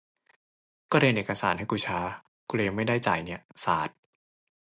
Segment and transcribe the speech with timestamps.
[0.91, 1.99] ก็เดินเอกสารให้กุช้า
[2.49, 3.89] กุเลยยังไม่ได้จ่ายเนี่ย สาด